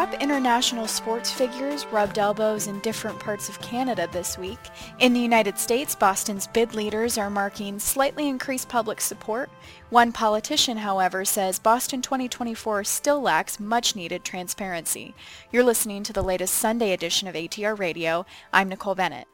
[0.00, 4.58] Top international sports figures rubbed elbows in different parts of Canada this week.
[4.98, 9.50] In the United States, Boston's bid leaders are marking slightly increased public support.
[9.90, 15.14] One politician, however, says Boston 2024 still lacks much needed transparency.
[15.52, 18.24] You're listening to the latest Sunday edition of ATR Radio.
[18.54, 19.28] I'm Nicole Bennett.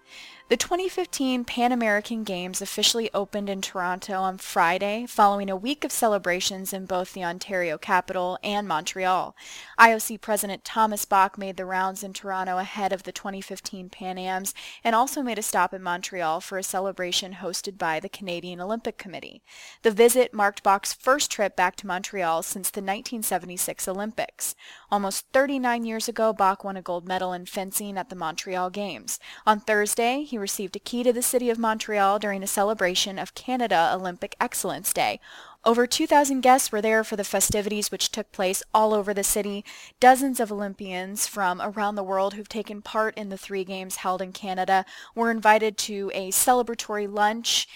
[0.48, 5.90] The 2015 Pan American Games officially opened in Toronto on Friday, following a week of
[5.90, 9.34] celebrations in both the Ontario capital and Montreal.
[9.76, 14.54] IOC President Thomas Bach made the rounds in Toronto ahead of the 2015 Pan Ams
[14.84, 18.98] and also made a stop in Montreal for a celebration hosted by the Canadian Olympic
[18.98, 19.42] Committee.
[19.82, 24.54] The visit marked Bach's first trip back to Montreal since the 1976 Olympics.
[24.92, 29.18] Almost 39 years ago, Bach won a gold medal in fencing at the Montreal Games.
[29.44, 33.34] On Thursday, he received a key to the city of Montreal during a celebration of
[33.34, 35.20] Canada Olympic Excellence Day.
[35.64, 39.64] Over 2,000 guests were there for the festivities which took place all over the city.
[39.98, 44.22] Dozens of Olympians from around the world who've taken part in the three games held
[44.22, 47.66] in Canada were invited to a celebratory lunch.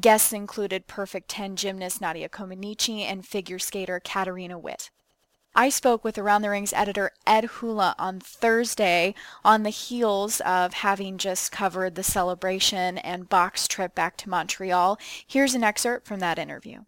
[0.00, 4.90] Guests included Perfect 10 gymnast Nadia Comaneci and figure skater Katarina Witt.
[5.58, 10.74] I spoke with Around the Rings editor Ed Hula on Thursday on the heels of
[10.74, 14.98] having just covered the celebration and Bach's trip back to Montreal.
[15.26, 16.80] Here's an excerpt from that interview.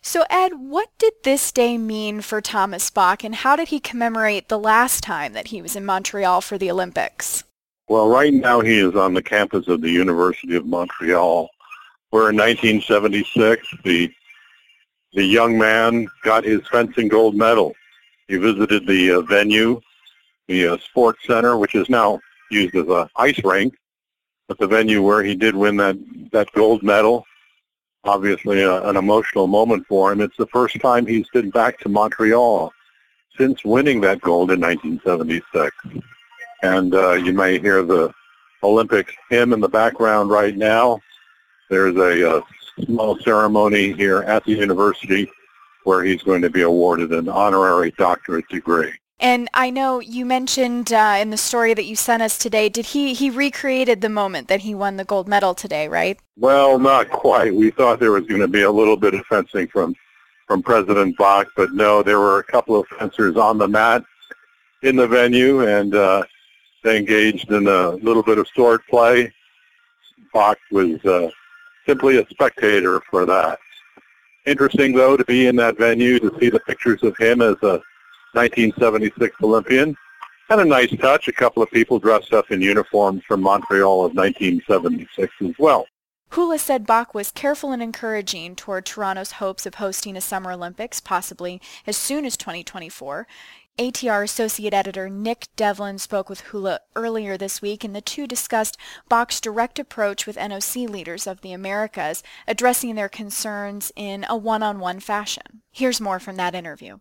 [0.00, 4.48] So, Ed, what did this day mean for Thomas Bach, and how did he commemorate
[4.48, 7.42] the last time that he was in Montreal for the Olympics?
[7.88, 11.50] Well, right now he is on the campus of the University of Montreal,
[12.10, 14.14] where in 1976 the
[15.14, 17.74] the young man got his fencing gold medal.
[18.28, 19.80] He visited the uh, venue,
[20.46, 22.20] the uh, sports center, which is now
[22.50, 23.74] used as a ice rink,
[24.48, 25.96] but the venue where he did win that
[26.32, 27.24] that gold medal.
[28.04, 30.20] Obviously, uh, an emotional moment for him.
[30.20, 32.72] It's the first time he's been back to Montreal
[33.36, 35.74] since winning that gold in 1976.
[36.62, 38.12] And uh, you may hear the
[38.62, 41.00] Olympic hymn in the background right now.
[41.70, 42.40] There's a, a uh,
[42.84, 45.30] small ceremony here at the university
[45.84, 48.92] where he's going to be awarded an honorary doctorate degree.
[49.20, 52.86] And I know you mentioned uh, in the story that you sent us today, did
[52.86, 56.20] he, he recreated the moment that he won the gold medal today, right?
[56.36, 57.52] Well, not quite.
[57.54, 59.96] We thought there was going to be a little bit of fencing from,
[60.46, 64.04] from President Bach, but no, there were a couple of fencers on the mat
[64.82, 66.22] in the venue, and uh,
[66.84, 69.32] they engaged in a little bit of sword play.
[70.32, 71.28] Bach was uh,
[71.88, 73.58] simply a spectator for that.
[74.46, 77.80] Interesting, though, to be in that venue to see the pictures of him as a
[78.34, 79.96] 1976 Olympian.
[80.50, 84.14] And a nice touch, a couple of people dressed up in uniforms from Montreal of
[84.14, 85.86] 1976 as well.
[86.30, 91.00] Hula said Bach was careful and encouraging toward Toronto's hopes of hosting a Summer Olympics,
[91.00, 93.26] possibly as soon as 2024.
[93.78, 98.76] ATR Associate Editor Nick Devlin spoke with Hula earlier this week, and the two discussed
[99.08, 104.98] Bach's direct approach with NOC leaders of the Americas, addressing their concerns in a one-on-one
[104.98, 105.62] fashion.
[105.70, 106.98] Here's more from that interview.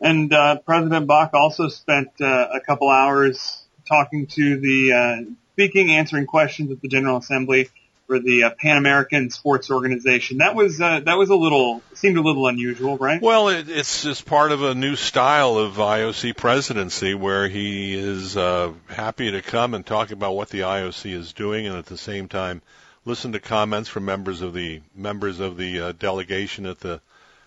[0.00, 5.90] And uh, President Bach also spent uh, a couple hours talking to the, uh, speaking,
[5.90, 7.68] answering questions at the General Assembly
[8.06, 10.38] for the uh, Pan American Sports Organization.
[10.38, 13.20] That was uh, that was a little seemed a little unusual, right?
[13.20, 18.36] Well, it, it's just part of a new style of IOC presidency where he is
[18.36, 21.98] uh, happy to come and talk about what the IOC is doing, and at the
[21.98, 22.62] same time
[23.04, 27.00] listen to comments from members of the members of the uh, delegation at the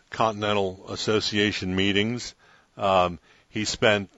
[0.10, 2.34] Continental Association meetings.
[2.78, 3.20] Um,
[3.50, 4.10] he spent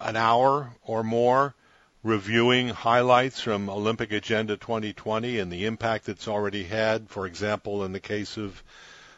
[0.00, 1.54] an hour or more
[2.02, 7.10] reviewing highlights from Olympic Agenda 2020 and the impact it's already had.
[7.10, 8.62] For example, in the case of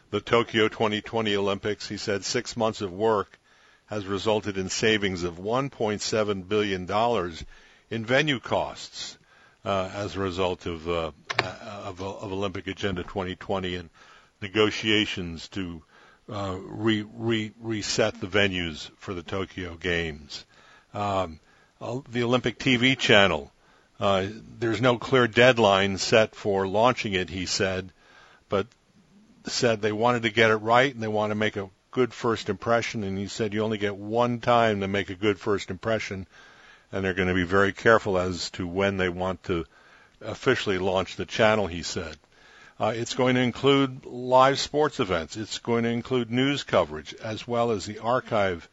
[0.09, 3.39] the Tokyo 2020 Olympics, he said six months of work
[3.85, 7.33] has resulted in savings of $1.7 billion
[7.89, 9.17] in venue costs
[9.63, 13.89] uh, as a result of, uh, of, of, Olympic Agenda 2020 and
[14.41, 15.81] negotiations to
[16.29, 20.45] uh, re, re, reset the venues for the Tokyo Games.
[20.93, 21.27] Um, uh,
[22.09, 23.51] the Olympic TV channel.
[23.99, 24.27] Uh,
[24.59, 27.91] there's no clear deadline set for launching it, he said,
[28.49, 28.67] but
[29.45, 32.49] said they wanted to get it right and they want to make a good first
[32.49, 33.03] impression.
[33.03, 36.27] And he said you only get one time to make a good first impression,
[36.91, 39.65] and they're going to be very careful as to when they want to
[40.21, 41.67] officially launch the channel.
[41.67, 42.17] He said.
[42.79, 45.37] Uh, it's going to include live sports events.
[45.37, 48.67] It's going to include news coverage as well as the archive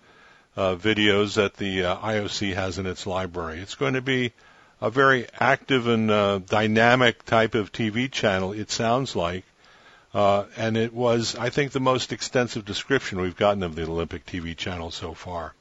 [0.56, 3.60] uh, videos that the uh, IOC has in its library.
[3.60, 4.32] It's going to be
[4.80, 9.44] a very active and uh, dynamic type of TV channel, it sounds like.
[10.12, 14.26] Uh, and it was, I think, the most extensive description we've gotten of the Olympic
[14.26, 15.54] TV channel so far.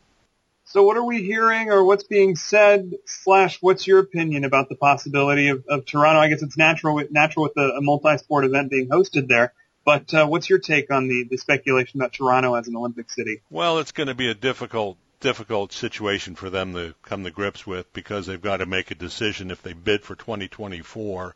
[0.66, 4.76] So what are we hearing or what's being said slash what's your opinion about the
[4.76, 6.20] possibility of, of Toronto?
[6.20, 9.54] I guess it's natural natural with a, a multi-sport event being hosted there.
[9.90, 13.42] But uh, what's your take on the, the speculation about Toronto as an Olympic city?
[13.50, 17.66] Well, it's going to be a difficult difficult situation for them to come to grips
[17.66, 21.36] with because they've got to make a decision if they bid for 2024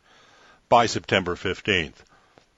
[0.68, 1.96] by September 15th.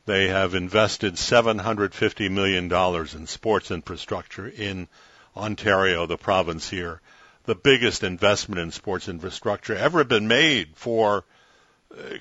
[0.04, 2.70] They have invested $750 million
[3.18, 4.88] in sports infrastructure in
[5.34, 7.00] Ontario, the province here,
[7.44, 11.24] the biggest investment in sports infrastructure ever been made for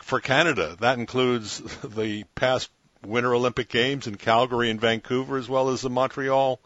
[0.01, 0.78] for Canada.
[0.80, 2.69] That includes the past
[3.06, 6.60] Winter Olympic Games in Calgary and Vancouver, as well as the Montreal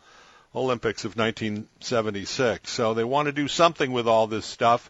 [0.56, 2.70] Olympics of 1976.
[2.70, 4.90] So they want to do something with all this stuff,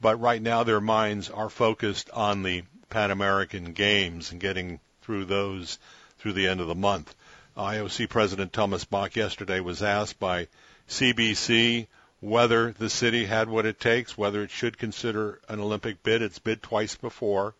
[0.00, 5.26] but right now their minds are focused on the Pan American Games and getting through
[5.26, 5.78] those
[6.18, 7.14] through the end of the month.
[7.56, 10.48] IOC President Thomas Bach yesterday was asked by
[10.88, 11.86] CBC
[12.20, 16.22] whether the city had what it takes, whether it should consider an Olympic bid.
[16.22, 17.54] It's bid twice before.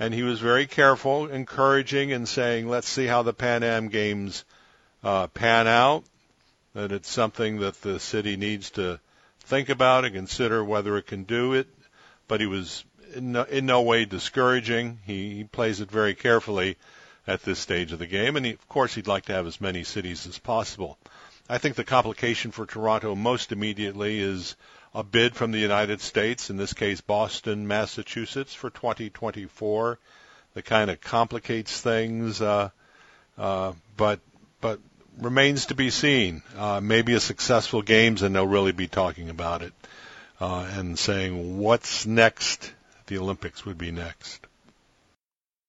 [0.00, 4.46] And he was very careful, encouraging and saying, let's see how the Pan Am Games
[5.04, 6.04] uh, pan out,
[6.74, 8.98] that it's something that the city needs to
[9.40, 11.68] think about and consider whether it can do it.
[12.28, 12.82] But he was
[13.14, 15.00] in no, in no way discouraging.
[15.04, 16.78] He, he plays it very carefully
[17.26, 18.36] at this stage of the game.
[18.36, 20.96] And he, of course, he'd like to have as many cities as possible.
[21.46, 24.56] I think the complication for Toronto most immediately is
[24.94, 29.98] a bid from the United States, in this case Boston, Massachusetts, for 2024.
[30.54, 32.70] That kind of complicates things, uh,
[33.38, 34.20] uh, but
[34.60, 34.80] but
[35.16, 36.42] remains to be seen.
[36.56, 39.72] Uh, maybe a successful games, and they'll really be talking about it
[40.40, 42.72] uh, and saying what's next.
[43.06, 44.44] The Olympics would be next.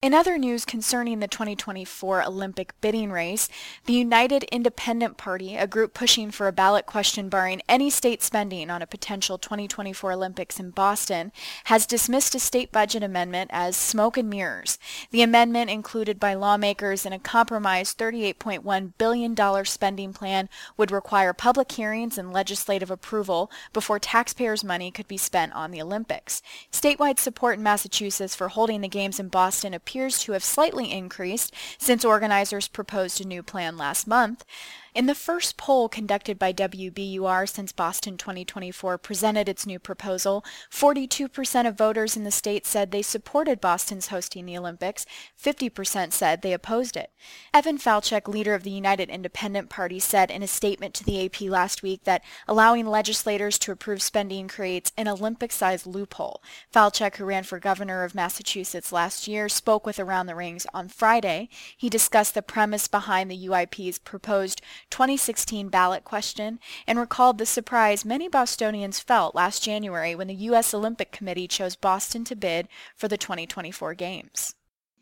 [0.01, 3.47] In other news concerning the 2024 Olympic bidding race,
[3.85, 8.71] the United Independent Party, a group pushing for a ballot question barring any state spending
[8.71, 11.31] on a potential 2024 Olympics in Boston,
[11.65, 14.79] has dismissed a state budget amendment as smoke and mirrors.
[15.11, 21.71] The amendment, included by lawmakers in a compromised $38.1 billion spending plan, would require public
[21.73, 26.41] hearings and legislative approval before taxpayers' money could be spent on the Olympics.
[26.71, 31.53] Statewide support in Massachusetts for holding the Games in Boston appears to have slightly increased
[31.77, 34.45] since organizers proposed a new plan last month.
[34.93, 41.65] In the first poll conducted by WBUR since Boston 2024 presented its new proposal, 42%
[41.65, 45.05] of voters in the state said they supported Boston's hosting the Olympics,
[45.41, 47.09] 50% said they opposed it.
[47.53, 51.39] Evan Falchuk, leader of the United Independent Party, said in a statement to the AP
[51.43, 56.43] last week that allowing legislators to approve spending creates an Olympic-sized loophole.
[56.73, 60.89] Falchuk, who ran for governor of Massachusetts last year, spoke with Around the Rings on
[60.89, 61.47] Friday.
[61.77, 64.61] He discussed the premise behind the UIP's proposed
[64.91, 70.73] 2016 ballot question and recalled the surprise many Bostonians felt last January when the U.S.
[70.73, 74.53] Olympic Committee chose Boston to bid for the 2024 Games.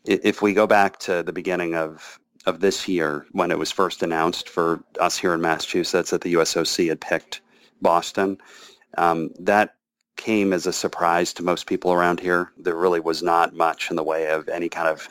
[0.06, 4.02] If we go back to the beginning of of this year when it was first
[4.02, 7.42] announced for us here in Massachusetts that the USOC had picked
[7.82, 8.38] Boston,
[8.96, 9.74] um, that
[10.16, 12.52] came as a surprise to most people around here.
[12.58, 15.08] There really was not much in the way of any kind of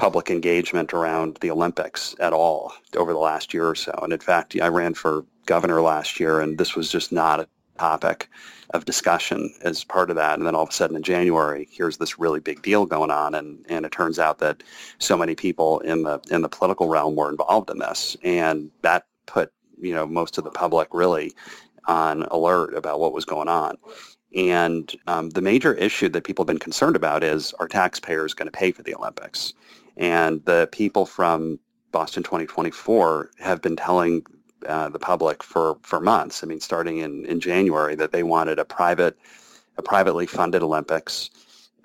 [0.00, 3.92] public engagement around the Olympics at all over the last year or so.
[4.02, 7.48] And in fact, I ran for governor last year, and this was just not a
[7.78, 8.30] topic
[8.70, 10.38] of discussion as part of that.
[10.38, 13.34] And then all of a sudden in January, here's this really big deal going on,
[13.34, 14.62] and, and it turns out that
[14.98, 19.04] so many people in the in the political realm were involved in this, and that
[19.26, 21.34] put you know most of the public really
[21.88, 23.76] on alert about what was going on.
[24.34, 28.46] And um, the major issue that people have been concerned about is are taxpayers going
[28.46, 29.52] to pay for the Olympics?
[29.96, 31.58] And the people from
[31.92, 34.24] Boston 2024 have been telling
[34.66, 38.58] uh, the public for, for months, I mean, starting in, in January, that they wanted
[38.58, 39.18] a private,
[39.76, 41.30] a privately funded Olympics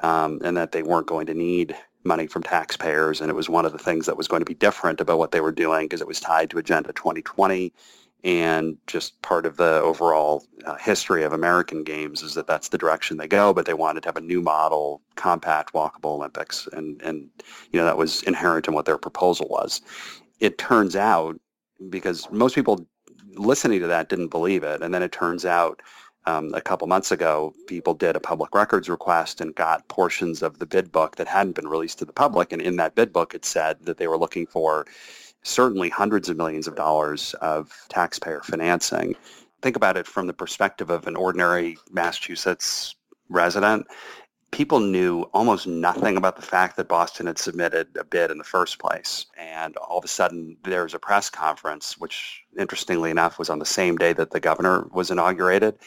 [0.01, 3.21] um, and that they weren't going to need money from taxpayers.
[3.21, 5.31] And it was one of the things that was going to be different about what
[5.31, 7.73] they were doing because it was tied to Agenda 2020
[8.25, 12.77] and just part of the overall uh, history of American games is that that's the
[12.77, 13.53] direction they go.
[13.53, 17.29] But they wanted to have a new model, compact, walkable Olympics, and and
[17.71, 19.81] you know that was inherent in what their proposal was.
[20.39, 21.39] It turns out
[21.89, 22.85] because most people
[23.35, 25.81] listening to that didn't believe it, and then it turns out.
[26.27, 30.57] Um, a couple months ago, people did a public records request and got portions of
[30.57, 32.51] the bid book that hadn't been released to the public.
[32.51, 34.87] And in that bid book, it said that they were looking for
[35.45, 39.15] certainly hundreds of millions of dollars of taxpayer financing.
[39.61, 42.95] Think about it from the perspective of an ordinary Massachusetts
[43.29, 43.87] resident.
[44.51, 48.43] people knew almost nothing about the fact that Boston had submitted a bid in the
[48.43, 49.25] first place.
[49.37, 53.65] And all of a sudden, there's a press conference, which interestingly enough was on the
[53.65, 55.77] same day that the governor was inaugurated,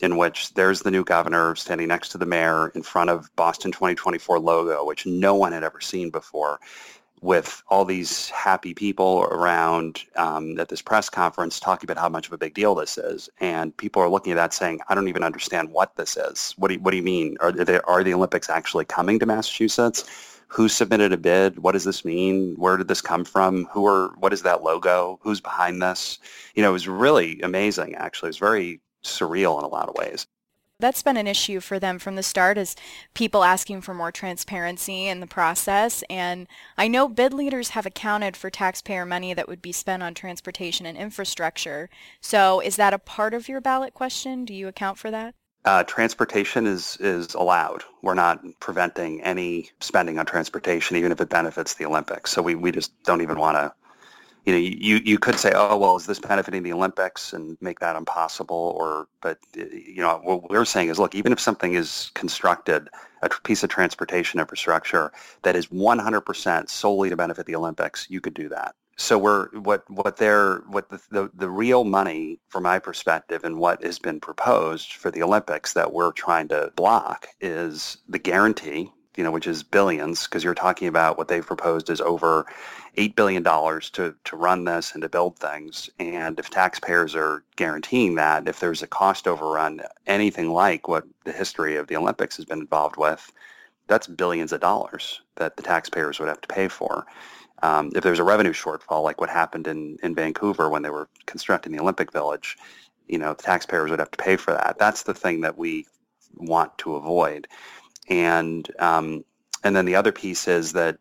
[0.00, 3.72] in which there's the new governor standing next to the mayor in front of Boston
[3.72, 6.60] 2024 logo, which no one had ever seen before
[7.22, 12.26] with all these happy people around um, at this press conference talking about how much
[12.26, 13.30] of a big deal this is.
[13.40, 16.52] And people are looking at that saying, I don't even understand what this is.
[16.58, 17.36] What do you, what do you mean?
[17.40, 20.04] Are, they, are the Olympics actually coming to Massachusetts?
[20.48, 21.60] Who submitted a bid?
[21.60, 22.54] What does this mean?
[22.56, 23.66] Where did this come from?
[23.72, 25.18] Who are, what is that logo?
[25.22, 26.18] Who's behind this?
[26.54, 28.28] You know, it was really amazing, actually.
[28.28, 30.26] It was very surreal in a lot of ways
[30.82, 32.76] that's been an issue for them from the start is
[33.14, 36.04] people asking for more transparency in the process.
[36.10, 36.46] And
[36.76, 40.84] I know bid leaders have accounted for taxpayer money that would be spent on transportation
[40.84, 41.88] and infrastructure.
[42.20, 44.44] So is that a part of your ballot question?
[44.44, 45.34] Do you account for that?
[45.64, 47.84] Uh, transportation is is allowed.
[48.02, 52.32] We're not preventing any spending on transportation, even if it benefits the Olympics.
[52.32, 53.72] So we, we just don't even want to
[54.44, 57.78] you know, you, you could say, oh, well, is this benefiting the Olympics and make
[57.80, 58.74] that impossible?
[58.76, 62.88] Or, but, uh, you know, what we're saying is, look, even if something is constructed,
[63.22, 68.34] a piece of transportation infrastructure that is 100% solely to benefit the Olympics, you could
[68.34, 68.74] do that.
[68.96, 73.58] So we're, what, what they're, what the, the, the real money from my perspective and
[73.58, 78.92] what has been proposed for the Olympics that we're trying to block is the guarantee
[79.16, 82.46] you know, which is billions, because you're talking about what they've proposed is over
[82.96, 85.90] $8 billion to, to run this and to build things.
[85.98, 91.32] And if taxpayers are guaranteeing that, if there's a cost overrun, anything like what the
[91.32, 93.32] history of the Olympics has been involved with,
[93.86, 97.06] that's billions of dollars that the taxpayers would have to pay for.
[97.62, 101.08] Um, if there's a revenue shortfall, like what happened in, in Vancouver when they were
[101.26, 102.56] constructing the Olympic Village,
[103.06, 104.76] you know, the taxpayers would have to pay for that.
[104.78, 105.86] That's the thing that we
[106.36, 107.46] want to avoid.
[108.08, 109.24] And um,
[109.64, 110.98] and then the other piece is that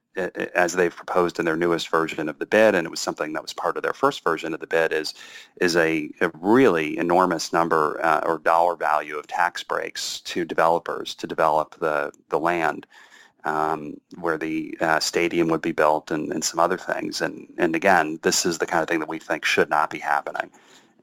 [0.55, 3.41] as they've proposed in their newest version of the bid, and it was something that
[3.41, 5.13] was part of their first version of the bid, is
[5.59, 11.15] is a, a really enormous number uh, or dollar value of tax breaks to developers
[11.15, 12.85] to develop the the land
[13.45, 17.21] um, where the uh, stadium would be built and, and some other things.
[17.21, 19.99] And and again, this is the kind of thing that we think should not be
[19.99, 20.51] happening,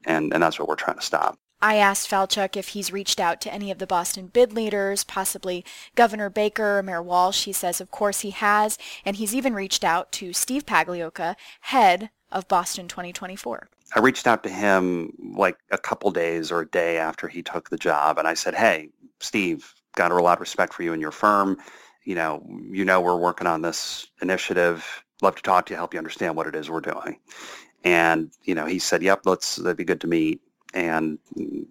[0.05, 1.39] and and that's what we're trying to stop.
[1.61, 5.65] I asked Falchuk if he's reached out to any of the Boston bid leaders, possibly
[5.95, 7.43] Governor Baker or Mayor Walsh.
[7.43, 12.11] He says, of course he has, and he's even reached out to Steve Pagliuca, head
[12.31, 13.67] of Boston 2024.
[13.93, 17.69] I reached out to him like a couple days or a day after he took
[17.69, 18.89] the job, and I said, hey,
[19.19, 21.57] Steve, got a lot of respect for you and your firm.
[22.05, 25.03] You know, you know we're working on this initiative.
[25.21, 27.19] Love to talk to you, help you understand what it is we're doing.
[27.83, 30.41] And, you know, he said, yep, let's, that'd be good to meet
[30.73, 31.17] and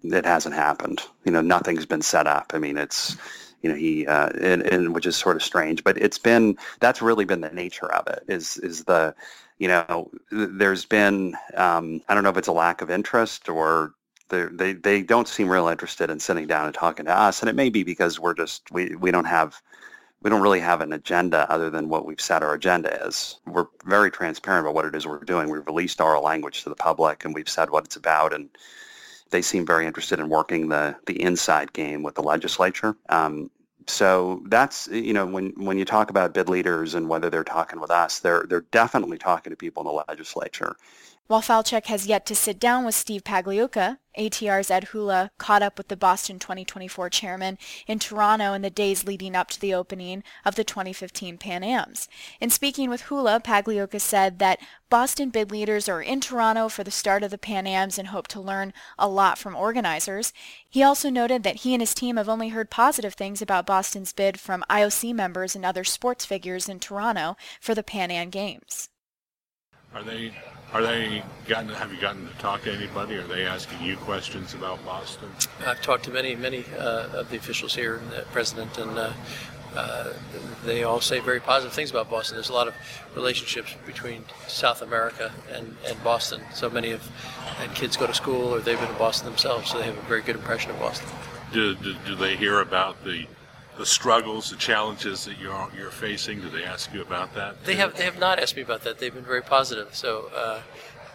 [0.02, 1.02] it hasn't happened.
[1.24, 2.52] You know, nothing's been set up.
[2.54, 3.16] I mean, it's
[3.62, 7.02] you know he uh, and, and which is sort of strange, but it's been that's
[7.02, 8.24] really been the nature of it.
[8.28, 9.14] Is is the
[9.58, 13.94] you know there's been um, I don't know if it's a lack of interest or
[14.30, 17.56] they they don't seem real interested in sitting down and talking to us, and it
[17.56, 19.60] may be because we're just we we don't have
[20.22, 23.38] we don't really have an agenda other than what we've said our agenda is.
[23.46, 25.48] We're very transparent about what it is we're doing.
[25.48, 28.48] We've released our language to the public and we've said what it's about and
[29.30, 32.96] they seem very interested in working the, the inside game with the legislature.
[33.08, 33.50] Um,
[33.86, 37.80] so that's you know when when you talk about bid leaders and whether they're talking
[37.80, 40.76] with us, they're they're definitely talking to people in the legislature.
[41.28, 45.76] While Falchuk has yet to sit down with Steve Pagliuca, ATR's Ed Hula caught up
[45.76, 50.24] with the Boston 2024 chairman in Toronto in the days leading up to the opening
[50.46, 52.08] of the 2015 Pan Ams.
[52.40, 54.58] In speaking with Hula, Pagliuca said that
[54.88, 58.28] Boston bid leaders are in Toronto for the start of the Pan Ams and hope
[58.28, 60.32] to learn a lot from organizers.
[60.66, 64.14] He also noted that he and his team have only heard positive things about Boston's
[64.14, 68.88] bid from IOC members and other sports figures in Toronto for the Pan Am Games.
[69.94, 70.32] Are they
[70.72, 71.70] are they gotten?
[71.70, 73.16] Have you gotten to talk to anybody?
[73.16, 75.28] Are they asking you questions about Boston?
[75.66, 79.12] I've talked to many, many uh, of the officials here, and the president, and uh,
[79.74, 80.12] uh,
[80.64, 82.36] they all say very positive things about Boston.
[82.36, 82.74] There's a lot of
[83.14, 86.42] relationships between South America and, and Boston.
[86.52, 87.08] So many of
[87.60, 90.02] and kids go to school, or they've been to Boston themselves, so they have a
[90.02, 91.08] very good impression of Boston.
[91.52, 93.26] Do, do, do they hear about the
[93.78, 96.40] the struggles, the challenges that you're you're facing?
[96.40, 97.64] Do they ask you about that?
[97.64, 98.98] They have they have not asked me about that.
[98.98, 99.94] They've been very positive.
[99.94, 100.30] So.
[100.34, 100.60] Uh,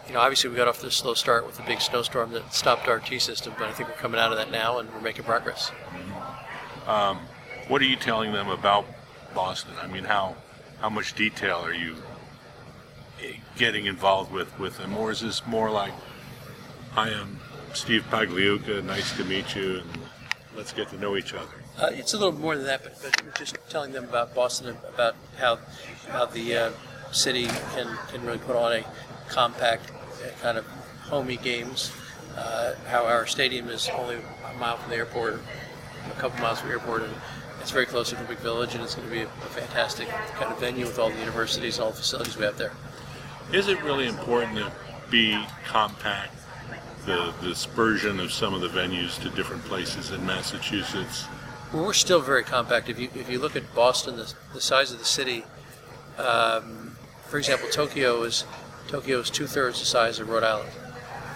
[0.06, 2.52] you know, obviously we got off to a slow start with the big snowstorm that
[2.52, 5.00] stopped our T system, but I think we're coming out of that now and we're
[5.00, 5.70] making progress.
[5.70, 6.90] Mm-hmm.
[6.90, 7.20] Um,
[7.68, 8.84] what are you telling them about
[9.34, 9.72] Boston?
[9.82, 10.36] I mean, how
[10.80, 11.96] how much detail are you
[13.56, 15.94] getting involved with with them, or is this more like,
[16.94, 17.40] "I am
[17.72, 20.03] Steve Pagliuca, nice to meet you," and
[20.56, 21.54] let's get to know each other?
[21.78, 25.14] Uh, it's a little more than that, but, but just telling them about Boston, about
[25.38, 25.58] how
[26.08, 26.70] how the uh,
[27.12, 28.84] city can, can really put on a
[29.28, 30.66] compact uh, kind of
[31.02, 31.92] homey games.
[32.36, 35.40] Uh, how our stadium is only a mile from the airport,
[36.10, 37.14] a couple miles from the airport, and
[37.60, 40.08] it's very close to the big village, and it's going to be a, a fantastic
[40.08, 42.72] kind of venue with all the universities and all the facilities we have there.
[43.52, 44.72] Is it really important to
[45.10, 46.34] be compact?
[47.06, 51.26] The, the dispersion of some of the venues to different places in Massachusetts.
[51.70, 52.88] Well, we're still very compact.
[52.88, 55.44] If you if you look at Boston, the, the size of the city,
[56.16, 56.96] um,
[57.26, 58.44] for example, Tokyo is
[58.88, 60.70] Tokyo is two thirds the size of Rhode Island.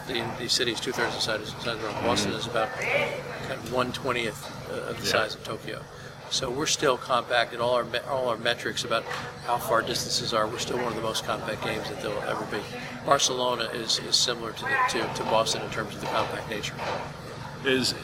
[0.07, 2.07] The, the city is two thirds the size, of Rhode Island.
[2.07, 5.11] Boston is about kind of one twentieth of the Yeah.
[5.13, 5.83] size of Tokyo.
[6.31, 9.05] So we're still compact in all our all our metrics about
[9.47, 10.47] how far distances are.
[10.47, 12.61] We're still one of the most compact games that there will ever be.
[13.09, 16.75] Barcelona is, is similar to, the, to to Boston in terms of the compact nature.
[17.65, 17.95] Is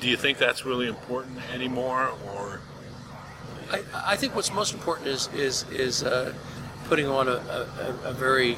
[0.00, 2.60] do you think that's really important anymore, or
[3.72, 6.32] I, I think what's most important is is is uh,
[6.84, 8.56] putting on a, a, a very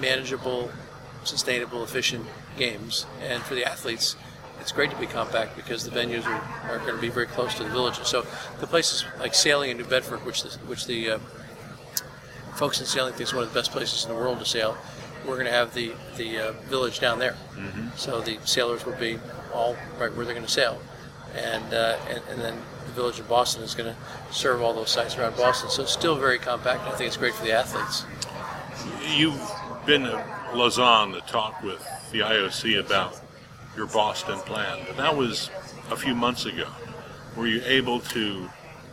[0.00, 0.70] manageable,
[1.24, 2.24] sustainable, efficient
[2.56, 3.04] games.
[3.20, 4.16] And for the athletes,
[4.58, 7.54] it's great to be compact because the venues are, are going to be very close
[7.56, 8.08] to the villages.
[8.08, 8.24] So
[8.58, 11.18] the places like sailing in New Bedford, which the, which the uh,
[12.54, 14.78] folks in sailing think is one of the best places in the world to sail,
[15.26, 17.36] we're going to have the the uh, village down there.
[17.96, 19.18] So the sailors will be
[19.52, 20.80] all right where they're going to sail,
[21.34, 24.90] and, uh, and and then the village of Boston is going to serve all those
[24.90, 25.70] sites around Boston.
[25.70, 26.82] So it's still very compact.
[26.82, 28.04] I think it's great for the athletes.
[29.16, 29.40] you've
[29.86, 30.24] been to
[30.54, 33.20] Lausanne to talk with the IOC about
[33.76, 35.50] your Boston plan, but that was
[35.90, 36.66] a few months ago.
[37.36, 38.48] Were you able to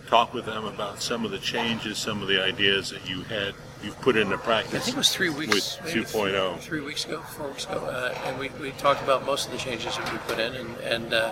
[0.07, 3.53] talk with them about some of the changes, some of the ideas that you had
[3.83, 4.73] you've put into practice.
[4.73, 5.77] I think it was three weeks.
[5.77, 5.85] Ago.
[5.85, 6.59] With maybe 2.0?
[6.59, 9.57] Three weeks ago, four weeks ago, uh, and we, we talked about most of the
[9.57, 11.31] changes that we put in, and and uh,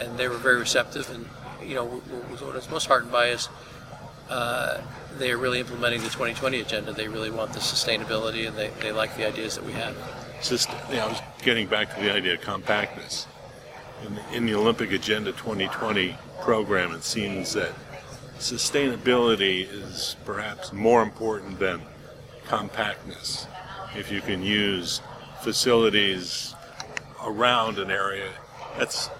[0.00, 1.10] and they were very receptive.
[1.10, 1.28] And
[1.68, 3.48] you know, what was most heartened by is
[4.28, 4.80] uh,
[5.18, 6.92] they are really implementing the 2020 agenda.
[6.92, 9.96] They really want the sustainability, and they, they like the ideas that we have.
[10.42, 13.26] Just, you know, I was getting back to the idea of compactness.
[14.04, 17.72] In the, in the Olympic Agenda 2020 program, it seems that
[18.38, 21.80] sustainability is perhaps more important than
[22.46, 23.46] compactness.
[23.96, 25.00] If you can use
[25.42, 26.54] facilities
[27.24, 28.30] around an area,
[28.78, 29.10] that's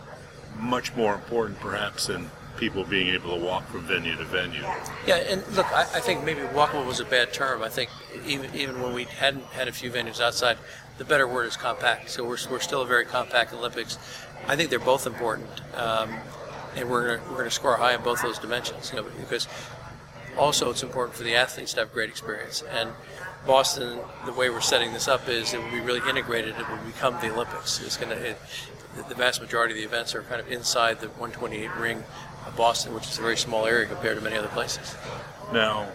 [0.59, 4.62] much more important perhaps than people being able to walk from venue to venue.
[5.07, 7.62] Yeah, and look, I, I think maybe walkable was a bad term.
[7.62, 7.90] I think
[8.27, 10.59] even even when we hadn't had a few venues outside,
[10.98, 12.11] the better word is compact.
[12.11, 13.98] So we're, we're still a very compact Olympics.
[14.46, 16.14] I think they're both important, um,
[16.76, 18.92] and we're gonna, we're going to score high in both those dimensions.
[18.92, 19.48] You know, because
[20.37, 22.62] also it's important for the athletes to have great experience.
[22.70, 22.90] And
[23.46, 26.54] Boston, the way we're setting this up is it will be really integrated.
[26.58, 27.82] It will become the Olympics.
[27.82, 28.37] It's going to.
[29.08, 32.04] The vast majority of the events are kind of inside the 128 ring
[32.46, 34.94] of Boston, which is a very small area compared to many other places.
[35.52, 35.88] Now,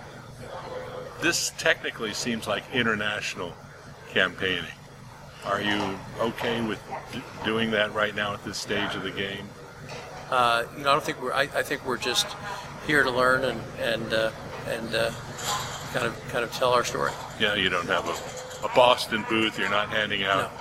[1.21, 3.53] this technically seems like international
[4.09, 4.65] campaigning.
[5.45, 6.81] Are you okay with
[7.13, 9.47] d- doing that right now at this stage of the game?
[10.29, 11.33] Uh, you know, I don't think we're.
[11.33, 12.27] I, I think we're just
[12.85, 14.31] here to learn and and uh,
[14.67, 15.11] and uh,
[15.93, 17.11] kind of kind of tell our story.
[17.39, 19.57] Yeah, you don't have a, a Boston booth.
[19.57, 20.51] You're not handing out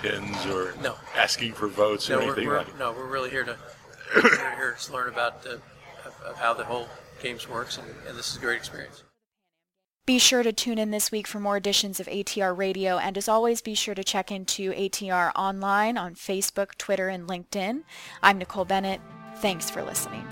[0.00, 0.94] pins or No.
[1.16, 2.78] asking for votes No, or we're, anything we're, like that.
[2.78, 3.56] no, we're really here to
[4.14, 5.54] we're here to learn about uh,
[6.06, 6.88] of, of how the whole
[7.22, 9.02] games works, and, and this is a great experience.
[10.06, 13.28] Be sure to tune in this week for more editions of ATR Radio, and as
[13.28, 17.82] always, be sure to check into ATR online on Facebook, Twitter, and LinkedIn.
[18.22, 19.00] I'm Nicole Bennett.
[19.36, 20.26] Thanks for listening.